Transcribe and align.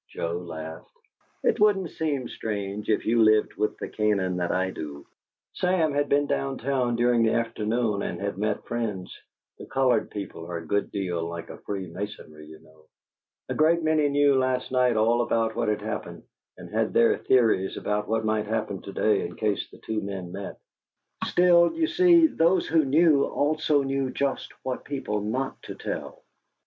Joe 0.09 0.35
laughed. 0.39 0.89
"It 1.43 1.59
wouldn't 1.59 1.91
seem 1.91 2.27
strange 2.27 2.89
if 2.89 3.05
you 3.05 3.21
lived 3.21 3.53
with 3.53 3.77
the 3.77 3.87
Canaan 3.87 4.37
that 4.37 4.51
I 4.51 4.71
do. 4.71 5.05
Sam 5.53 5.93
had 5.93 6.09
been 6.09 6.25
down 6.25 6.57
town 6.57 6.95
during 6.95 7.21
the 7.21 7.35
afternoon 7.35 8.01
and 8.01 8.19
had 8.19 8.35
met 8.39 8.65
friends; 8.65 9.15
the 9.59 9.67
colored 9.67 10.09
people 10.09 10.47
are 10.47 10.57
a 10.57 10.65
good 10.65 10.91
deal 10.91 11.23
like 11.29 11.51
a 11.51 11.59
freemasonry, 11.59 12.47
you 12.47 12.57
know. 12.61 12.87
A 13.47 13.53
great 13.53 13.83
many 13.83 14.09
knew 14.09 14.39
last 14.39 14.71
night 14.71 14.97
all 14.97 15.21
about 15.21 15.55
what 15.55 15.67
had 15.67 15.83
happened, 15.83 16.23
and 16.57 16.71
had 16.73 16.93
their 16.93 17.19
theories 17.19 17.77
about 17.77 18.07
what 18.07 18.25
might 18.25 18.47
happen 18.47 18.81
to 18.81 18.91
day 18.91 19.23
in 19.23 19.35
case 19.35 19.69
the 19.69 19.77
two 19.85 20.01
men 20.01 20.31
met. 20.31 20.57
Still, 21.27 21.73
you 21.75 21.85
see, 21.85 22.25
those 22.25 22.67
who 22.67 22.83
knew, 22.85 23.25
also 23.25 23.83
knew 23.83 24.09
just 24.09 24.51
what 24.63 24.83
people 24.83 25.21
not 25.21 25.61
to 25.61 25.75
tell. 25.75 26.23